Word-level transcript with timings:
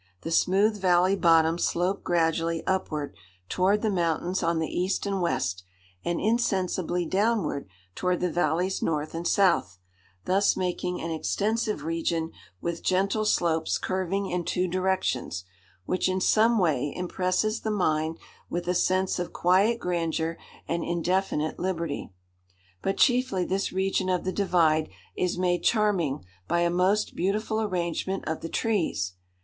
The 0.21 0.31
smooth 0.31 0.81
valley 0.81 1.15
bottom 1.15 1.59
sloped 1.59 2.03
gradually 2.03 2.65
upward 2.65 3.13
toward 3.49 3.83
the 3.83 3.91
mountains 3.91 4.41
on 4.41 4.57
the 4.57 4.65
east 4.67 5.05
and 5.05 5.21
west, 5.21 5.63
and 6.03 6.19
insensibly 6.19 7.05
downward 7.05 7.67
toward 7.93 8.19
the 8.19 8.31
valleys 8.31 8.81
north 8.81 9.13
and 9.13 9.27
south, 9.27 9.77
thus 10.25 10.57
making 10.57 10.99
an 10.99 11.11
extensive 11.11 11.83
region 11.83 12.31
with 12.59 12.81
gentle 12.81 13.25
slopes 13.25 13.77
curving 13.77 14.25
in 14.25 14.43
two 14.43 14.67
directions, 14.67 15.43
which 15.85 16.09
in 16.09 16.19
some 16.19 16.57
way 16.57 16.91
impresses 16.95 17.61
the 17.61 17.69
mind 17.69 18.17
with 18.49 18.67
a 18.67 18.73
sense 18.73 19.19
of 19.19 19.31
quiet 19.31 19.77
grandeur 19.79 20.35
and 20.67 20.83
indefinite 20.83 21.59
liberty. 21.59 22.11
But 22.81 22.97
chiefly 22.97 23.45
this 23.45 23.71
region 23.71 24.09
of 24.09 24.23
the 24.23 24.33
divide 24.33 24.89
is 25.15 25.37
made 25.37 25.61
charming 25.63 26.25
by 26.47 26.61
a 26.61 26.71
most 26.71 27.15
beautiful 27.15 27.61
arrangement 27.61 28.27
of 28.27 28.41
the 28.41 28.49
trees. 28.49 29.13